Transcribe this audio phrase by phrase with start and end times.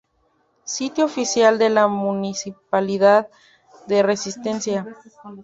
[0.63, 3.29] Sitio Oficial de la Municipalidad
[3.85, 4.97] de Resistencia.